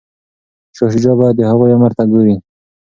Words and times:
شاه 0.75 0.89
شجاع 0.93 1.15
باید 1.19 1.35
د 1.37 1.41
هغوی 1.49 1.73
امر 1.75 1.91
ته 1.97 2.03
ګوري. 2.11 2.35